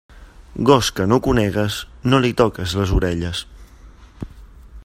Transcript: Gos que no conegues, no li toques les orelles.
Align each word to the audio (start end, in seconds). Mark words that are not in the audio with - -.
Gos 0.69 0.87
que 0.99 1.05
no 1.11 1.19
conegues, 1.27 1.77
no 2.13 2.23
li 2.25 2.33
toques 2.43 2.77
les 2.81 2.97
orelles. 3.01 3.47